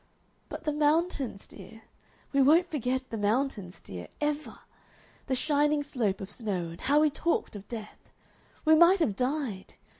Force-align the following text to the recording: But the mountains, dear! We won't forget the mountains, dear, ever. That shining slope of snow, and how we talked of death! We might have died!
But 0.49 0.63
the 0.63 0.73
mountains, 0.73 1.47
dear! 1.47 1.83
We 2.33 2.41
won't 2.41 2.71
forget 2.71 3.11
the 3.11 3.19
mountains, 3.19 3.79
dear, 3.81 4.07
ever. 4.19 4.57
That 5.27 5.35
shining 5.35 5.83
slope 5.83 6.21
of 6.21 6.31
snow, 6.31 6.69
and 6.69 6.81
how 6.81 7.01
we 7.01 7.11
talked 7.11 7.55
of 7.55 7.67
death! 7.67 8.09
We 8.65 8.73
might 8.73 8.97
have 8.99 9.15
died! 9.15 9.75